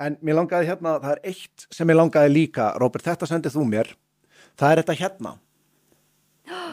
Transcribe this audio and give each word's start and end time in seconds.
En 0.00 0.16
mér 0.24 0.38
langaði 0.38 0.70
hérna, 0.70 0.96
það 1.02 1.12
er 1.16 1.22
eitt 1.32 1.66
sem 1.68 1.88
mér 1.88 2.00
langaði 2.00 2.32
líka, 2.32 2.70
Róbert, 2.80 3.04
þetta 3.04 3.28
sendið 3.28 3.56
þú 3.58 3.66
mér. 3.68 3.92
Það 4.60 4.72
er 4.72 4.82
þetta 4.82 4.98
hérna. 5.00 5.34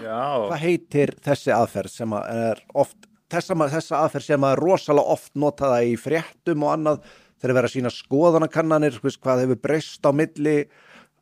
Já, 0.01 0.47
Hvað 0.47 0.63
heitir 0.63 1.13
þessi 1.25 1.53
aðferð 1.53 1.93
sem 1.93 2.13
að 2.17 2.41
er 2.47 2.61
oft, 2.81 2.97
þessa, 3.29 3.57
þessa 3.75 4.01
aðferð 4.05 4.27
sem 4.29 4.47
að 4.47 4.55
er 4.55 4.61
rosalega 4.63 5.15
oft 5.17 5.33
notaða 5.37 5.81
í 5.85 5.93
fréttum 5.99 6.65
og 6.65 6.73
annað 6.73 7.01
þegar 7.37 7.57
vera 7.59 7.69
að 7.69 7.75
sína 7.75 7.91
skoðanakannanir, 7.93 8.99
hvað 9.03 9.43
hefur 9.43 9.61
breyst 9.67 10.07
á 10.07 10.11
milli 10.15 10.57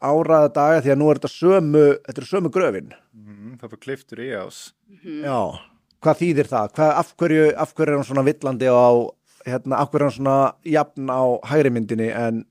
áraða 0.06 0.52
daga 0.56 0.84
því 0.86 0.94
að 0.94 1.00
nú 1.02 1.10
er 1.10 1.20
þetta 1.20 1.34
sömu, 1.34 1.86
þetta 2.06 2.22
er 2.22 2.30
sömu 2.30 2.52
gröfin. 2.54 2.94
mm, 3.16 3.58
það 3.60 3.74
fyrir 3.74 3.84
kliftur 3.86 4.22
í 4.24 4.30
ás. 4.38 4.62
Já, 5.04 5.40
hvað 6.04 6.22
þýðir 6.22 6.52
það? 6.52 6.74
Hvað, 6.78 6.92
af, 7.02 7.14
hverju, 7.20 7.46
af 7.66 7.74
hverju 7.76 7.92
er 7.92 8.00
hann 8.00 8.08
svona 8.08 8.26
villandi 8.28 8.72
á, 8.72 8.88
hérna, 9.46 9.82
hverju 9.86 10.00
er 10.00 10.06
hann 10.08 10.16
svona 10.16 10.38
jafn 10.68 11.12
á 11.12 11.24
hægri 11.50 11.72
myndinni 11.74 12.10
en 12.12 12.44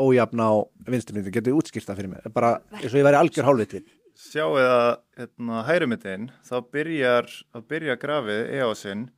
ójafn 0.00 0.40
á 0.40 0.52
vinstri 0.88 1.16
myndinni? 1.16 1.34
Getur 1.36 1.52
þið 1.52 1.60
útskýrt 1.60 1.88
það 1.88 2.00
fyrir 2.00 2.12
mig? 2.14 2.32
Bara 2.34 2.56
eins 2.80 2.92
og 2.92 2.98
ég 3.00 3.06
væri 3.06 3.20
algjör 3.20 3.48
hálfviti. 3.48 3.82
Sjáu 4.14 4.54
að 4.60 4.90
hérna, 5.18 5.64
hægrumyndin, 5.66 6.28
þá 6.46 6.54
byrjar, 6.70 7.30
byrjar 7.66 7.98
grafið 7.98 8.52
EOSinn 8.60 9.08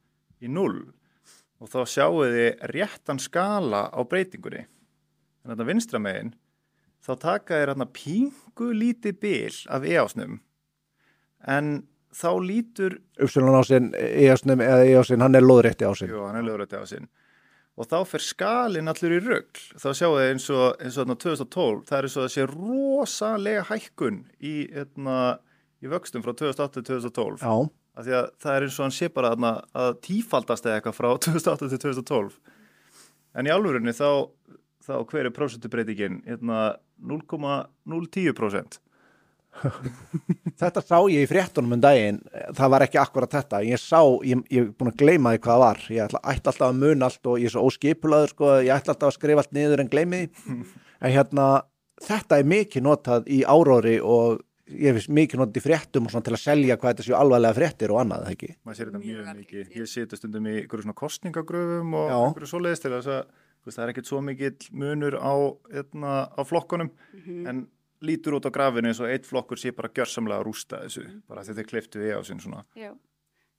í 0.41 0.49
0 0.49 0.79
og 1.61 1.71
þá 1.73 1.79
sjáu 1.89 2.25
þið 2.25 2.65
réttan 2.73 3.21
skala 3.21 3.87
á 3.93 4.01
breytingunni. 4.09 4.65
En 5.45 5.52
þetta 5.52 5.69
vinstra 5.69 6.01
megin, 6.02 6.33
þá 7.05 7.13
taka 7.23 7.61
þér 7.61 7.75
hérna 7.75 7.88
pingu 7.93 8.73
lítið 8.73 9.21
bil 9.21 9.59
af 9.73 9.85
EOSnum 9.87 10.41
en 11.47 11.77
þá 12.16 12.30
lítur 12.43 12.98
Uppsvölan 13.20 13.59
ásinn, 13.61 13.93
EOSnum 13.97 14.65
eða 14.65 14.83
EOSinn, 14.88 15.23
hann 15.24 15.38
er 15.38 15.45
loðrétti 15.45 15.87
ásinn. 15.88 16.12
Jú, 16.12 16.24
hann 16.27 16.41
er 16.41 16.47
lögrætti 16.47 16.80
á 16.80 16.84
sinn. 16.88 17.09
Og 17.77 17.88
þá 17.91 17.98
fer 18.09 18.24
skalinn 18.24 18.88
allur 18.88 19.15
í 19.19 19.20
rugl. 19.20 19.65
Þá 19.77 19.88
sjáu 19.93 20.15
þið 20.16 20.29
eins 20.30 20.47
og, 20.52 20.66
eins 20.80 20.97
og 20.97 21.02
þarna 21.02 21.16
2012, 21.21 21.83
það 21.88 21.98
er 21.98 22.09
eins 22.09 22.16
og 22.16 22.24
það 22.24 22.34
sé 22.34 22.47
rosalega 22.52 23.65
hækkun 23.68 24.23
í, 24.41 24.54
hérna, 24.73 25.16
í 25.85 25.91
vöxtum 25.93 26.24
frá 26.24 26.32
2008 26.32 26.79
til 26.79 26.87
2012. 26.95 27.45
Já, 27.45 27.57
Af 27.96 28.04
því 28.04 28.13
að 28.13 28.26
það 28.45 28.54
er 28.57 28.65
eins 28.66 28.76
og 28.76 28.85
hann 28.85 28.95
sé 28.96 29.09
bara 29.13 29.32
þarna 29.32 29.51
að 29.85 29.95
tífaldast 30.04 30.66
eða 30.69 30.80
eitthvað 30.80 30.96
frá 30.98 31.09
2008 31.26 31.69
til 31.73 31.82
2012. 31.85 32.35
En 33.37 33.48
í 33.48 33.52
alvörunni 33.52 33.95
þá, 33.96 34.09
þá 34.85 34.95
hver 35.13 35.29
er 35.29 35.37
prósentubreitingin? 35.37 36.19
Hérna 36.29 36.59
0,010%. 37.01 38.80
þetta 40.60 40.82
sá 40.85 40.96
ég 41.12 41.24
í 41.24 41.29
fréttunum 41.30 41.76
um 41.76 41.82
daginn, 41.82 42.18
það 42.57 42.73
var 42.74 42.87
ekki 42.87 43.01
akkurat 43.02 43.37
þetta, 43.37 43.63
ég 43.66 43.82
sá, 43.82 44.01
ég, 44.26 44.43
ég 44.52 44.66
er 44.66 44.73
búin 44.76 44.93
að 44.93 44.98
gleyma 45.02 45.35
því 45.35 45.43
hvað 45.45 45.54
það 45.54 45.63
var, 45.65 45.85
ég 45.93 46.02
ætla, 46.07 46.23
ætla 46.32 46.52
alltaf 46.52 46.66
að 46.68 46.82
muna 46.82 47.10
allt 47.10 47.30
og 47.30 47.38
ég 47.43 47.51
er 47.51 47.54
svo 47.54 47.65
óskipulaður 47.71 48.35
sko, 48.35 48.51
ég 48.66 48.74
ætla 48.74 48.96
alltaf 48.96 49.13
að 49.13 49.16
skrifa 49.18 49.45
allt 49.45 49.57
niður 49.57 49.85
en 49.85 49.93
gleymi 49.93 50.21
því, 50.26 50.59
en 51.04 51.16
hérna, 51.16 51.46
þetta 52.07 52.40
er 52.40 52.52
mikið 52.57 52.87
notað 52.87 53.32
í 53.32 53.40
áróri 53.46 53.96
og 54.02 54.43
ég 54.66 54.96
finnst 54.96 55.13
mikið 55.15 55.40
notað 55.40 55.60
í 55.60 55.65
fréttum 55.65 56.09
og 56.09 56.13
svona 56.13 56.26
til 56.26 56.35
að 56.35 56.43
selja 56.43 56.76
hvað 56.80 56.93
þetta 56.93 57.07
séu 57.07 57.16
alvarlega 57.16 57.57
fréttir 57.57 57.93
og 57.95 58.01
annað, 58.02 58.24
það 58.26 58.37
ekki? 58.37 58.52
Maður 58.66 58.79
sér 58.79 58.88
þetta 58.91 59.02
Mjög 59.04 59.29
mikið. 59.41 59.68
Ég 59.76 59.91
seti 59.91 60.18
stundum 60.18 60.48
í 60.51 60.54
einhverju 60.63 60.87
svona 60.87 60.98
kostningagröfum 60.98 61.95
og 61.95 62.09
Já. 62.10 62.16
einhverju 62.18 62.51
svoleiðist 62.51 62.87
til 62.87 62.93
þess 62.96 63.13
að 63.15 63.20
þú 63.30 63.70
veist, 63.70 63.79
það 63.79 63.85
er 63.85 63.93
ekkert 63.93 64.10
svo 64.10 64.22
mikill 64.26 64.66
munur 64.82 65.19
á, 65.22 65.34
hérna, 65.70 66.16
á 66.34 66.41
flokkunum. 66.47 66.91
En 67.47 67.62
lítur 68.05 68.39
út 68.39 68.49
á 68.49 68.50
grafinu 68.53 68.91
eins 68.91 69.00
og 69.00 69.11
eitt 69.11 69.28
flokkur 69.28 69.61
sé 69.61 69.72
bara 69.77 69.93
gjörsamlega 69.94 70.41
að 70.41 70.49
rústa 70.49 70.83
þessu 70.84 71.06
bara 71.28 71.44
því 71.47 71.59
þeir 71.59 71.71
kliftu 71.71 72.03
við 72.03 72.19
á 72.19 72.21
sinn 72.27 72.43
svona 72.43 72.65
Já, 72.77 72.91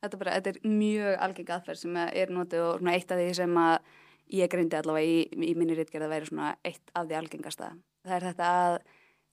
þetta, 0.04 0.20
bara, 0.22 0.36
þetta 0.38 0.54
er 0.54 0.76
mjög 0.78 1.24
algeng 1.28 1.56
aðferð 1.58 1.84
sem 1.84 2.02
er 2.08 2.34
notið 2.34 2.66
og 2.68 2.82
svona 2.82 2.98
eitt 2.98 3.14
af 3.14 3.22
því 3.22 3.32
sem 3.40 3.62
að 3.64 3.78
ég 4.38 4.52
greindi 4.52 4.78
allavega 4.78 5.08
í, 5.08 5.20
í 5.52 5.54
minni 5.58 5.78
rítgerð 5.78 6.08
að 6.08 6.16
vera 6.16 6.30
svona 6.30 6.50
eitt 6.68 6.92
af 6.94 7.08
því 7.08 7.18
algengasta. 7.20 7.70
Það 8.08 8.16
er 8.18 8.26
þetta 8.28 8.50
að, 8.64 8.78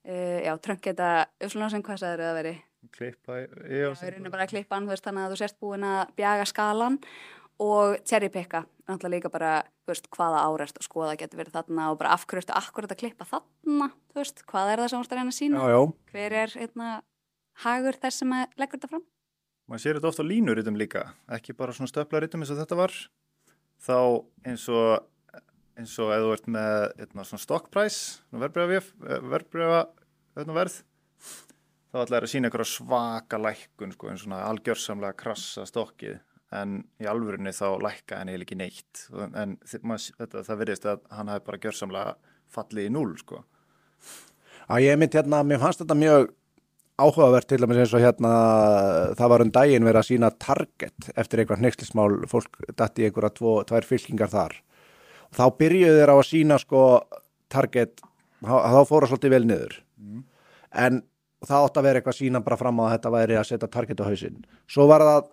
uh, 0.06 0.38
já, 0.44 0.52
trönk 0.62 0.84
geta, 0.86 1.10
svona 1.48 1.70
sem 1.72 1.84
hvað 1.84 2.00
sagður 2.02 2.24
það 2.28 2.38
veri? 2.40 2.54
klippa 2.92 3.38
Já, 3.40 3.88
erum 4.04 4.28
bara 4.28 4.44
að 4.44 4.52
klippa 4.52 4.76
hann, 4.76 4.88
veist, 4.90 5.04
þannig 5.06 5.24
að 5.24 5.32
þú 5.32 5.38
sért 5.40 5.56
búin 5.62 5.86
að 5.88 6.00
bjaga 6.18 6.44
skalan 6.50 6.98
og 7.00 7.43
cherrypicka, 8.04 8.64
náttúrulega 8.88 9.14
líka 9.14 9.30
bara, 9.32 9.54
veist, 9.88 10.08
hvaða 10.12 10.44
árest 10.48 10.78
og 10.80 10.86
skoða 10.86 11.16
getur 11.20 11.40
verið 11.42 11.56
þarna 11.58 11.90
og 11.92 11.98
bara 12.00 12.14
af 12.16 12.26
hverju 12.26 12.42
ertu 12.42 12.56
akkurat 12.58 12.92
að 12.92 13.02
klippa 13.04 13.26
þarna, 13.30 13.90
veist, 14.16 14.42
hvað 14.50 14.72
er 14.72 14.82
það 14.82 14.90
sem 14.90 14.98
þú 14.98 15.04
ert 15.04 15.14
að 15.14 15.20
reyna 15.20 15.34
að 15.34 15.38
sína? 15.38 15.66
já. 15.70 15.80
Hver 16.10 16.38
er, 16.42 16.54
hérna, 16.58 16.92
hagur 17.64 18.00
þess 18.02 18.22
sem 18.22 18.38
leggur 18.58 18.78
þetta 18.80 18.92
fram? 18.92 19.04
maður 19.70 19.84
sér 19.84 19.98
þetta 19.98 20.10
ofta 20.10 20.24
á 20.24 20.30
línuritum 20.30 20.78
líka 20.78 21.02
ekki 21.32 21.54
bara 21.56 21.74
svona 21.76 21.90
stöflaritum 21.90 22.44
eins 22.44 22.52
og 22.52 22.60
þetta 22.60 22.78
var 22.78 22.94
þá 23.84 23.98
eins 24.44 24.66
og 24.72 25.06
eins 25.74 25.94
og 25.98 26.12
ef 26.14 26.22
þú 26.22 26.34
ert 26.36 26.50
með 26.54 26.74
eitna, 27.02 27.24
svona 27.26 27.42
stokkpræs, 27.42 27.96
verbreyfa 28.30 29.86
verð 30.34 30.76
þá 31.94 31.98
ætla 32.02 32.18
þær 32.18 32.26
að 32.26 32.30
sína 32.30 32.50
einhverja 32.50 32.70
svaka 32.70 33.40
lækkun 33.40 33.94
sko, 33.94 34.10
en 34.10 34.20
svona 34.20 34.44
algjörsamlega 34.50 35.18
krassa 35.18 35.64
stokkið 35.66 36.20
en 36.54 36.78
í 37.02 37.08
alvörinni 37.10 37.52
þá 37.54 37.66
lækka 37.82 38.20
henni 38.20 38.36
ekki 38.38 38.58
neitt. 38.58 39.06
En 39.34 39.56
þetta, 39.66 40.44
það 40.46 40.60
verðist 40.62 40.88
að 40.88 41.02
hann 41.14 41.32
hafi 41.32 41.44
bara 41.48 41.60
gjörsamlega 41.64 42.14
fallið 42.54 42.88
í 42.88 42.94
núl 42.94 43.12
sko. 43.20 43.42
Já, 44.64 44.80
ég 44.80 44.98
mynd 45.00 45.16
hérna, 45.16 45.42
mér 45.46 45.60
fannst 45.62 45.82
þetta 45.82 45.96
mjög 45.98 46.32
áhugavert 46.94 47.48
til 47.50 47.58
dæmis 47.58 47.80
eins 47.82 47.94
og 47.96 48.04
hérna 48.04 48.32
það 49.18 49.32
var 49.32 49.42
um 49.44 49.50
daginn 49.54 49.86
verið 49.86 50.00
að 50.00 50.08
sína 50.12 50.30
target 50.40 51.08
eftir 51.18 51.42
einhver 51.42 51.58
hneikslismál, 51.58 52.20
fólk 52.30 52.60
dætti 52.78 53.08
einhverja 53.08 53.34
tvo, 53.34 53.56
tvær 53.66 53.88
fylkingar 53.88 54.30
þar. 54.32 54.54
Og 55.32 55.40
þá 55.40 55.44
byrjuðu 55.58 55.98
þeir 55.98 56.12
á 56.14 56.16
að 56.16 56.28
sína 56.30 56.60
sko 56.62 56.84
target, 57.52 57.98
þá 58.44 58.54
þá 58.76 58.80
fóru 58.88 59.10
svolítið 59.10 59.34
vel 59.34 59.44
niður. 59.50 59.80
En 60.74 61.02
það 61.44 61.66
átt 61.66 61.80
að 61.80 61.86
vera 61.88 62.00
eitthvað 62.00 62.14
að 62.14 62.20
sína 62.22 62.42
bara 62.44 62.58
fram 62.60 62.80
á 62.80 62.82
að 62.86 62.92
þetta 62.94 63.14
væri 63.14 63.38
að 63.38 63.48
setja 63.50 63.70
target 63.74 64.00
á 64.00 64.08
hausinn. 64.08 64.44
Svo 64.70 64.86
var 64.90 65.04
það 65.04 65.26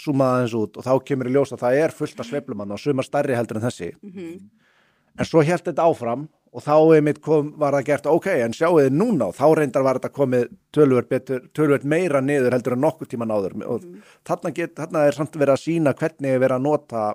súmað 0.00 0.34
aðeins 0.34 0.56
út 0.58 0.78
og 0.78 0.86
þá 0.86 0.92
kemur 1.10 1.28
í 1.30 1.34
ljós 1.34 1.52
að 1.54 1.62
það 1.66 1.82
er 1.82 1.94
fullt 1.94 2.22
af 2.22 2.28
sveiflumann 2.28 2.74
og 2.74 2.82
sumar 2.82 3.06
stærri 3.06 3.36
heldur 3.38 3.60
en 3.60 3.66
þessi. 3.68 3.92
En 5.18 5.26
svo 5.26 5.42
held 5.42 5.64
þetta 5.66 5.86
áfram 5.88 6.28
og 6.54 6.64
þá 6.64 6.74
kom, 7.20 7.52
var 7.60 7.76
það 7.76 7.86
gert 7.90 8.06
ok, 8.08 8.28
en 8.44 8.54
sjáu 8.56 8.78
þið 8.78 8.94
núna 8.96 9.28
og 9.28 9.36
þá 9.36 9.46
reyndar 9.58 9.84
var 9.84 9.98
þetta 9.98 10.14
komið 10.16 10.46
tölvöld, 10.72 11.84
meira 11.84 12.20
niður 12.24 12.56
heldur 12.56 12.76
en 12.76 12.84
nokkuð 12.86 13.10
tíma 13.12 13.28
náður 13.28 13.58
og 13.66 13.88
þarna, 14.26 14.52
get, 14.56 14.76
þarna 14.78 15.06
er 15.06 15.18
samt 15.18 15.36
verið 15.36 15.56
að 15.56 15.64
sína 15.64 15.94
hvernig 15.98 16.36
er 16.36 16.40
verið 16.40 16.56
að 16.56 16.68
nota 16.68 17.08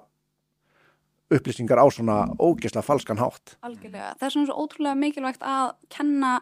upplýsingar 1.34 1.82
á 1.82 1.88
svona 1.90 2.18
ógislega 2.38 2.86
falskan 2.86 3.22
hátt. 3.22 3.56
Algjörlega. 3.66 4.14
Það 4.20 4.28
er 4.28 4.36
svona 4.36 4.50
svo 4.52 4.66
ótrúlega 4.66 5.00
mikilvægt 5.00 5.48
að 5.48 5.72
kenna 5.94 6.34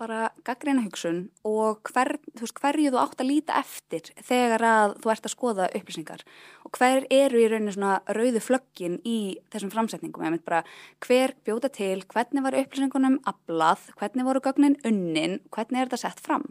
bara 0.00 0.28
gaggreina 0.46 0.82
hugsun 0.82 1.20
og 1.46 1.86
hver, 1.92 2.16
þú 2.34 2.42
veist, 2.42 2.56
hverju 2.58 2.90
þú 2.90 3.00
átt 3.00 3.20
að 3.22 3.28
líta 3.30 3.58
eftir 3.60 4.08
þegar 4.26 4.64
að 4.66 4.94
þú 5.04 5.12
ert 5.12 5.28
að 5.28 5.34
skoða 5.34 5.68
upplýsingar. 5.78 6.24
Og 6.66 6.74
hver 6.78 7.06
eru 7.14 7.42
í 7.42 7.46
rauninu 7.50 7.74
svona 7.76 8.00
rauðu 8.18 8.42
flöggin 8.42 8.98
í 9.06 9.18
þessum 9.54 9.70
framsetningum? 9.74 10.26
Eða 10.26 10.42
bara 10.48 10.62
hver 11.06 11.36
bjóta 11.46 11.70
til, 11.70 12.02
hvernig 12.10 12.46
var 12.46 12.58
upplýsingunum 12.58 13.20
aflað, 13.30 13.86
hvernig 14.00 14.26
voru 14.26 14.42
gögnin 14.44 14.78
unnin, 14.82 15.38
hvernig 15.54 15.84
er 15.84 15.92
þetta 15.92 16.02
sett 16.08 16.24
fram? 16.24 16.48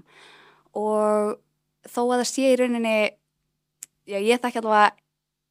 Og 0.80 1.36
þó 1.84 2.02
að 2.06 2.18
það 2.22 2.28
sé 2.32 2.50
í 2.54 2.58
rauninni 2.62 2.98
já, 4.08 4.20
ég 4.20 4.40
þekki 4.40 4.64
allavega 4.64 4.96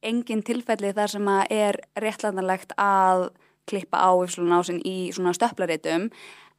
engin 0.03 0.43
tilfelli 0.43 0.91
þar 0.97 1.13
sem 1.13 1.29
að 1.31 1.55
er 1.55 1.79
réttlætanlegt 2.01 2.73
að 2.81 3.29
klippa 3.69 4.01
á 4.03 4.11
yfirslun 4.11 4.55
ásinn 4.55 4.81
í 4.83 5.11
svona 5.15 5.33
stöplaritum 5.35 6.09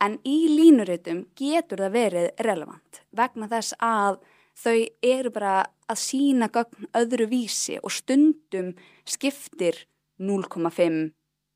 en 0.03 0.19
í 0.27 0.39
línuritum 0.51 1.25
getur 1.39 1.85
það 1.85 1.97
verið 1.99 2.31
relevant 2.47 3.03
vegna 3.17 3.49
þess 3.51 3.77
að 3.83 4.21
þau 4.55 4.79
eru 5.03 5.33
bara 5.35 5.57
að 5.91 6.01
sína 6.01 6.49
gögn 6.53 6.89
öðru 6.97 7.27
vísi 7.31 7.79
og 7.83 7.93
stundum 7.93 8.73
skiptir 9.09 9.85
0,5 10.23 11.13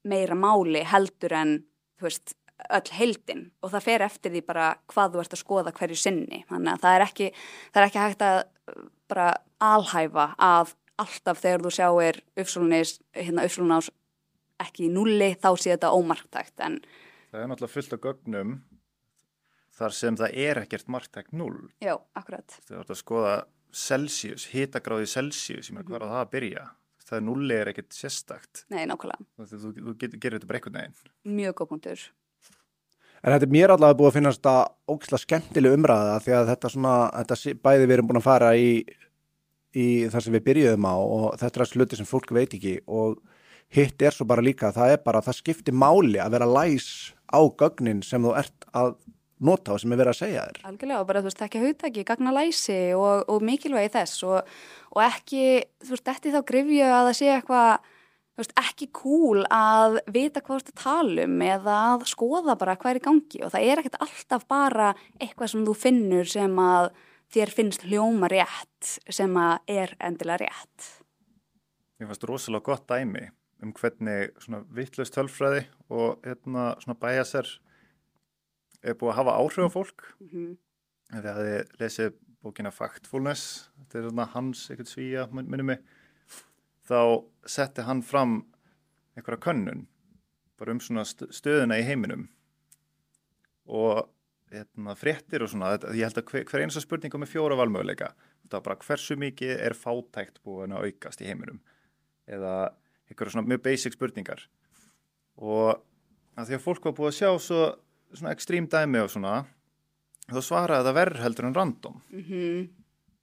meira 0.08 0.34
máli 0.34 0.82
heldur 0.86 1.34
en 1.36 1.54
veist, 2.02 2.34
öll 2.74 2.92
heildin. 2.98 3.46
Og 3.62 3.72
það 3.72 3.86
fer 3.86 4.04
eftir 4.06 4.34
því 4.34 4.42
bara 4.46 4.68
hvað 4.90 5.14
þú 5.14 5.22
ert 5.22 5.36
að 5.36 5.42
skoða 5.42 5.74
hverju 5.76 5.98
sinni. 5.98 6.42
Þannig 6.48 6.74
að 6.74 6.84
það 6.84 6.96
er 6.96 7.06
ekki, 7.06 7.30
það 7.72 7.82
er 7.82 7.88
ekki 7.88 8.02
hægt 8.04 8.26
að 8.26 8.38
uh, 8.42 8.84
bara 9.10 9.28
alhæfa 9.62 10.26
að 10.36 10.74
alltaf 10.98 11.42
þegar 11.42 11.64
þú 11.64 11.74
sjáir 11.74 12.20
uppsólunis, 12.42 12.96
hérna 13.14 13.46
uppsólunás 13.46 13.92
ekki 14.58 14.88
í 14.88 14.90
nulli 14.90 15.34
þá 15.38 15.52
sé 15.54 15.74
þetta 15.76 15.94
ómarktækt. 15.94 16.56
En 16.66 16.80
það 17.30 17.42
er 17.42 17.50
náttúrulega 17.50 17.74
fullt 17.74 17.94
af 17.96 18.02
gögnum 18.04 18.58
þar 19.78 19.94
sem 19.94 20.18
það 20.18 20.36
er 20.48 20.60
ekkert 20.64 20.90
marktækt 20.90 21.32
0 21.36 21.54
já, 21.84 21.94
akkurat. 22.18 22.58
Þú 22.66 22.80
ert 22.80 22.92
að 22.92 23.00
skoða 23.00 23.34
Celsius, 23.78 24.48
hitagráði 24.52 25.08
Celsius, 25.12 25.68
ég 25.68 25.74
meina 25.76 25.86
hvað 25.88 26.00
er 26.00 26.06
það 26.08 26.22
að 26.22 26.30
byrja? 26.34 26.68
Það 27.08 27.18
er 27.18 27.24
nulli 27.24 27.56
er 27.56 27.70
ekkert 27.70 27.96
sérstakt. 27.96 28.64
Nei, 28.72 28.82
nákvæmlega, 28.88 29.28
þú, 29.38 29.60
þú, 29.62 29.74
þú 29.76 29.94
getur, 30.00 30.20
gerir 30.20 30.38
þetta 30.38 30.48
bara 30.50 30.58
einhvern 30.60 30.78
veginn. 30.78 31.12
Mjög 31.38 31.54
góð 31.60 31.70
punktur. 31.72 32.02
En 33.18 33.34
þetta 33.34 33.48
er 33.48 33.52
mér 33.52 33.72
allavega 33.74 33.98
búið 33.98 34.10
að 34.10 34.16
finnast 34.18 34.42
það 34.44 34.60
ógislega 34.92 35.24
skemmtileg 35.24 35.74
umræða 35.74 36.18
því 36.22 36.34
að 36.38 36.50
þetta 36.52 36.70
svona, 36.74 36.92
þetta 37.16 37.54
bæði 37.66 37.86
við 37.86 37.94
erum 37.96 38.10
búin 38.10 38.20
að 38.20 38.28
fara 38.28 38.50
í, 38.54 38.68
í 39.74 39.86
þar 40.12 40.24
sem 40.24 40.36
við 40.36 40.44
byrjuðum 40.48 40.86
á 40.86 40.94
og 40.96 41.26
þetta 41.40 41.58
er 41.58 41.64
að 41.64 41.72
sluti 41.72 41.98
sem 41.98 42.08
fólk 42.08 42.34
veit 42.36 42.54
ekki 42.54 42.76
og 42.86 43.18
hitt 43.74 44.02
er 44.02 44.14
svo 44.14 44.26
bara 44.28 44.44
líka, 44.44 44.72
það 44.72 44.94
er 44.94 45.04
bara, 45.04 45.22
það 45.24 45.40
skiptir 45.42 45.76
máli 45.76 46.20
að 46.22 46.34
vera 46.36 46.48
læs 46.48 46.88
á 47.28 47.40
gögnin 47.60 48.00
sem 48.04 48.24
þú 48.24 48.34
ert 48.40 48.68
að 48.72 48.96
nota 49.44 49.74
og 49.74 49.82
sem 49.82 49.92
er 49.94 50.00
verið 50.00 50.14
að 50.14 50.18
segja 50.22 50.46
þér. 50.48 50.62
Algjörlega 50.70 51.02
og 51.02 51.10
bara 51.10 51.20
þú 51.20 51.30
veist 51.30 51.44
ekki 51.46 51.62
hugtæki, 51.62 52.06
gagna 52.08 52.32
læsi 52.34 52.78
og, 52.98 53.28
og 53.30 53.44
mikilvægi 53.46 53.92
þess 53.94 54.24
og, 54.26 54.56
og 54.96 55.04
ekki, 55.04 55.44
þú 55.84 55.94
veist, 55.94 56.10
eftir 56.14 56.34
þá 56.34 56.40
grifju 56.48 56.88
að 56.88 57.08
það 57.10 57.18
sé 57.20 57.30
eitthvað, 57.34 57.86
þú 58.32 58.42
veist, 58.42 58.56
ekki 58.64 58.90
cool 58.98 59.44
að 59.54 60.00
vita 60.16 60.42
hvað 60.42 60.54
þú 60.54 60.60
ert 60.62 60.72
að 60.72 60.82
tala 60.82 61.28
um 61.28 61.46
eða 61.52 61.78
að 61.92 62.06
skoða 62.14 62.58
bara 62.58 62.78
hvað 62.80 62.94
er 62.94 63.02
í 63.02 63.06
gangi 63.06 63.44
og 63.44 63.54
það 63.54 63.70
er 63.70 63.82
ekkert 63.82 64.02
alltaf 64.08 64.48
bara 64.50 64.92
eitthvað 65.20 65.54
sem 65.54 65.66
þú 65.68 65.78
finnur 65.86 66.30
sem 66.34 66.62
að 66.64 66.92
þér 67.34 67.54
finnst 67.54 67.84
hljóma 67.86 68.30
rétt 68.32 68.94
sem 69.12 69.34
að 69.38 69.74
er 69.78 69.98
endilega 70.02 70.48
rétt. 70.48 70.94
Mér 71.98 72.10
fannst 72.10 72.26
rosalega 72.30 72.70
gott 72.70 72.86
dæmi 72.88 73.28
um 73.62 73.72
hvernig 73.74 74.30
svona 74.42 74.62
vittlust 74.74 75.16
tölfræði 75.16 75.64
og 75.90 76.22
hérna 76.24 76.70
svona 76.82 76.98
bæjasar 77.00 77.50
er 78.82 78.94
búið 78.94 79.12
að 79.12 79.18
hafa 79.18 79.36
áhrif 79.40 79.66
á 79.66 79.70
fólk. 79.74 80.08
Mm 80.20 80.28
-hmm. 80.32 80.56
Ef 81.08 81.24
ég 81.24 81.34
hefði 81.34 81.78
lesið 81.80 82.12
bókina 82.42 82.70
Factfulness, 82.70 83.70
þetta 83.78 83.98
er 83.98 84.08
svona 84.10 84.28
hans 84.34 84.70
eitthvað 84.70 84.90
svíja, 84.92 85.26
minnum 85.32 85.66
mig, 85.66 85.78
þá 86.88 87.24
setti 87.46 87.82
hann 87.82 88.02
fram 88.02 88.44
einhverja 89.16 89.42
könnun 89.42 89.86
bara 90.58 90.74
um 90.74 90.80
svona 90.80 91.04
stöðuna 91.04 91.78
í 91.78 91.86
heiminum 91.86 92.28
og 93.66 94.08
hérna, 94.52 94.94
fréttir 94.96 95.44
og 95.44 95.52
svona, 95.52 95.74
þetta, 95.76 95.94
ég 95.96 96.08
held 96.08 96.20
að 96.22 96.30
hver, 96.32 96.44
hver 96.48 96.64
einasta 96.64 96.80
spurninga 96.80 97.20
með 97.20 97.32
fjóra 97.34 97.58
valmöguleika, 97.58 98.12
þetta 98.42 98.56
var 98.56 98.66
bara 98.70 98.86
hversu 98.86 99.16
mikið 99.20 99.54
er 99.58 99.76
fátækt 99.76 100.40
búin 100.44 100.72
að 100.72 100.88
aukast 100.88 101.22
í 101.22 101.28
heiminum 101.28 101.60
eða 102.28 102.54
einhverja 103.10 103.34
svona 103.34 103.48
mjög 103.48 103.62
basic 103.66 103.94
spurningar 103.96 104.42
og 105.38 105.80
að 106.38 106.50
því 106.50 106.56
að 106.58 106.64
fólk 106.64 106.84
var 106.88 106.96
búið 106.98 107.10
að 107.12 107.18
sjá 107.18 107.30
svo, 107.42 107.62
svona 108.14 108.34
ekstrím 108.34 108.66
dæmi 108.70 109.00
og 109.04 109.10
svona 109.12 109.34
þá 110.28 110.40
svaraði 110.44 110.86
það 110.88 110.98
verð 111.00 111.22
heldur 111.24 111.48
en 111.48 111.54
random 111.56 112.00
Mm 112.12 112.22
-hmm. 112.28 112.68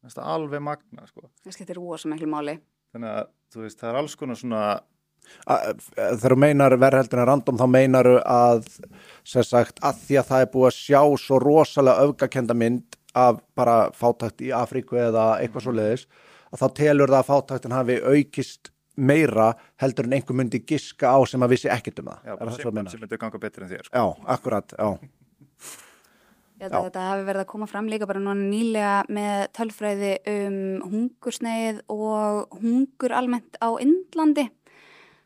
það 0.10 0.18
er 0.24 0.30
alveg 0.36 0.62
magna 0.62 1.08
sko. 1.08 1.30
Það 1.46 1.54
skiptir 1.54 1.76
rosa 1.76 2.08
miklu 2.10 2.28
máli. 2.28 2.60
þannig 2.94 3.10
að 3.10 3.28
þú 3.54 3.62
veist, 3.62 3.80
það 3.80 3.90
er 3.90 3.96
alls 3.96 4.16
konar 4.16 4.36
svona 4.36 4.80
Að- 5.48 5.80
Þegar 5.96 6.32
þú 6.32 6.38
meinar 6.38 6.72
verðheldin 6.78 7.20
að 7.20 7.26
random 7.28 7.58
þá 7.58 7.68
meinaru 7.68 8.22
að 8.26 8.68
sem 9.24 9.44
sagt 9.44 9.80
að 9.82 9.96
því 10.06 10.20
að 10.20 10.28
það 10.30 10.42
er 10.42 10.52
búið 10.54 10.68
að 10.68 10.78
sjá 10.86 11.18
svo 11.18 11.40
rosalega 11.40 12.02
öfgakenda 12.06 12.54
mynd 12.54 12.96
af 13.16 13.40
bara 13.56 13.90
fátækt 13.92 14.42
í 14.42 14.52
Afríku 14.54 14.96
eða 14.96 15.40
eitthvað 15.42 15.62
svo 15.64 15.72
leiðis 15.72 16.06
að 16.54 16.60
þá 16.62 16.74
telur 16.76 17.08
það 17.10 17.24
að 17.24 17.30
fátæktin 17.32 17.72
hafi 17.72 17.96
aukist 18.06 18.70
meira 18.96 19.52
heldur 19.82 20.08
en 20.08 20.18
einhver 20.18 20.38
myndi 20.38 20.64
giska 20.68 21.12
á 21.12 21.20
sem 21.28 21.44
að 21.44 21.56
vissi 21.56 21.72
ekkert 21.72 22.02
um 22.02 22.12
það. 22.12 22.26
já, 22.26 22.34
er 22.36 22.50
það 22.50 22.58
sem, 22.62 22.82
sem 22.94 23.04
myndir 23.04 23.22
ganga 23.22 23.42
betur 23.42 23.66
en 23.66 23.72
þér 23.74 23.88
sko. 23.88 23.94
Já, 23.96 24.32
akkurat, 24.36 24.76
já. 24.80 24.90
Ég 26.56 26.70
held 26.70 26.76
að 26.78 26.86
þetta 26.88 27.06
hafi 27.10 27.24
verið 27.28 27.42
að 27.44 27.50
koma 27.52 27.66
fram 27.68 27.88
líka 27.92 28.08
bara 28.08 28.22
núna 28.24 28.36
nýlega 28.40 28.92
með 29.12 29.42
tölfræði 29.58 30.12
um 30.32 30.60
hungursneið 30.88 31.82
og 31.92 32.56
hungur 32.62 33.16
almennt 33.18 33.60
á 33.60 33.76
Indlandi. 33.84 34.48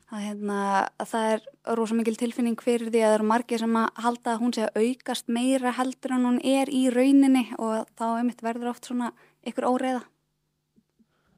Að, 0.09 0.23
hérna, 0.25 0.59
að 0.97 1.09
það 1.11 1.31
er 1.35 1.43
rosa 1.77 1.93
mikil 1.93 2.15
tilfinning 2.17 2.57
fyrir 2.65 2.89
því 2.89 3.03
að 3.03 3.11
það 3.11 3.17
eru 3.19 3.27
margir 3.29 3.61
sem 3.61 3.75
að 3.77 4.01
halda 4.07 4.31
að 4.31 4.39
hún 4.41 4.55
sé 4.57 4.63
að 4.65 4.79
aukast 4.81 5.29
meira 5.29 5.73
heldur 5.77 6.15
en 6.15 6.25
hún 6.25 6.39
er 6.41 6.71
í 6.73 6.87
rauninni 6.89 7.43
og 7.61 7.85
þá 7.93 8.05
einmitt 8.15 8.41
verður 8.41 8.71
oft 8.71 8.89
svona 8.89 9.11
ykkur 9.45 9.69
óreiða. 9.69 10.01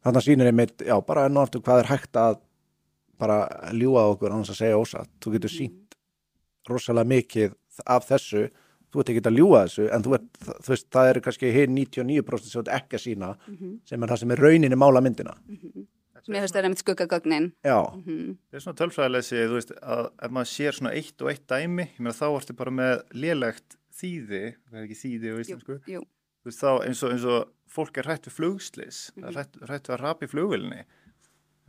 Þannig 0.02 0.22
að 0.22 0.26
sýnir 0.26 0.50
einmitt, 0.50 0.82
já, 0.82 0.96
bara 1.06 1.28
enn 1.28 1.38
og 1.38 1.46
aftur 1.46 1.62
hvað 1.66 1.84
er 1.84 1.92
hægt 1.92 2.18
að 2.18 2.40
bara 3.22 3.38
ljúa 3.78 4.08
okkur 4.16 4.34
annars 4.34 4.50
að 4.56 4.62
segja 4.64 4.80
ósatt. 4.82 5.12
Þú 5.22 5.36
getur 5.36 5.54
sínt 5.54 5.98
rosalega 6.70 7.10
mikið 7.12 7.56
af 7.86 8.08
þessu, 8.10 8.48
þú 8.92 9.02
ert 9.02 9.12
ekki 9.14 9.24
að 9.30 9.38
ljúa 9.38 9.64
þessu, 9.68 9.88
en 9.94 10.06
þú, 10.06 10.14
ert, 10.18 10.30
þú 10.50 10.74
veist, 10.74 10.88
það 10.94 11.10
eru 11.12 11.24
kannski 11.28 11.52
hér 11.56 11.72
99% 11.72 12.50
sem 12.50 12.58
þú 12.58 12.64
ert 12.64 12.76
ekki 12.80 12.98
að 12.98 13.04
sína, 13.06 13.32
sem 13.90 14.04
er 14.04 14.14
það 14.14 14.22
sem 14.24 14.34
er 14.36 14.44
rauninni 14.46 14.80
mála 14.80 15.04
myndina. 15.06 15.36
Mér 16.30 16.44
finnst 16.44 16.54
það 16.54 16.68
einmitt 16.68 16.82
skuggagögnin. 16.84 17.52
Já, 17.66 17.80
Mm 17.98 18.36
Það 18.52 18.58
er 18.58 18.64
svona 18.66 18.78
tölfræðilesi, 18.82 19.38
þú 19.50 19.56
veist, 19.58 19.72
að 19.82 20.04
ef 20.22 20.32
maður 20.32 20.50
sér 20.52 20.78
svona 20.78 20.92
eitt 20.94 21.22
og 21.22 21.30
eitt 21.32 21.48
dæmi, 21.50 21.86
ég 21.88 22.00
meina 22.00 22.14
þá 22.14 22.28
ertu 22.30 22.54
bara 22.58 22.72
með 22.72 23.04
lélegt 23.14 23.78
þýði, 24.02 24.44
það 24.70 24.78
er 24.78 24.84
ekki 24.86 25.00
þýði 25.02 25.32
á 25.32 25.34
jú, 25.34 25.40
íslensku, 25.46 25.78
jú. 25.90 26.04
Þú 26.42 26.50
veist, 26.52 26.62
þá 26.64 26.72
eins 26.88 27.04
og, 27.04 27.12
eins 27.16 27.26
og 27.26 27.50
fólk 27.72 27.98
er 28.02 28.10
hrætt 28.10 28.28
við 28.28 28.38
flugslis, 28.40 29.12
mm 29.16 29.24
-hmm. 29.24 29.34
hrætt, 29.36 29.58
hrætt 29.68 29.88
við 29.90 29.96
að 29.96 30.02
rapi 30.02 30.28
flugvilni, 30.28 30.84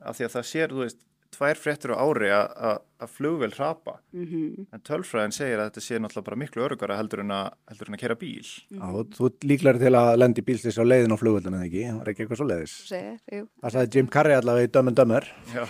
af 0.03 0.17
því 0.19 0.25
að 0.25 0.35
það 0.37 0.47
sér, 0.53 0.69
þú 0.73 0.83
veist, 0.85 0.99
tvær 1.33 1.57
fréttur 1.57 1.95
á 1.97 2.03
ári 2.05 2.29
að- 2.29 3.09
flugvel 3.09 3.51
rapa, 3.59 4.01
Mm 4.13 4.67
en 4.73 4.81
tölfræðin 4.81 5.33
segir 5.33 5.59
að 5.59 5.71
þetta 5.71 5.81
sé 5.81 5.99
náttúrulega 5.99 6.25
bara 6.25 6.37
miklu 6.37 6.63
örugara 6.63 6.97
heldur 6.97 7.21
en 7.21 7.31
að, 7.31 7.53
heldur 7.69 7.89
en 7.89 7.95
að 7.95 8.01
kera 8.01 8.15
bíl. 8.15 8.45
já 8.71 9.07
þú 9.17 9.31
líklega 9.43 9.79
til 9.79 9.95
að 9.97 10.19
lendi 10.19 10.43
bílslis 10.43 10.79
á 10.79 10.85
leiðin 10.85 11.13
á 11.13 11.17
flugvöldinu, 11.17 11.57
eða 11.57 11.67
ekki? 11.67 11.85
Það 11.89 12.01
er 12.03 12.09
ekki 12.13 12.23
eitthvað 12.23 12.37
svo 12.37 12.47
leiðis. 12.47 12.75
Segir, 12.89 13.19
jú, 13.33 13.49
Það 13.63 13.73
sagði 13.73 13.95
Jim 13.97 14.07
Carrey 14.09 14.37
allavega 14.37 14.69
í 14.69 14.73
Dumber 14.73 15.25
Já, 15.55 15.65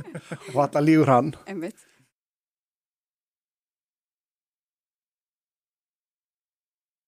og 0.54 0.62
alltaf 0.62 0.82
lígur 0.84 1.06
hann. 1.06 1.34
einmitt. 1.46 1.86